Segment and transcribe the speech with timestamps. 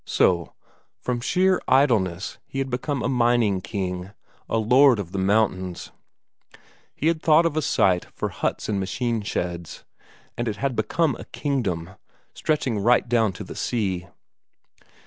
[0.03, 0.53] So,
[0.99, 4.09] from sheer idleness he had become a mining king,
[4.49, 5.91] a lord of the mountains;
[6.95, 9.83] he had thought of a site for huts and machine sheds,
[10.35, 11.91] and it had become a kingdom,
[12.33, 14.07] stretching right down to the sea.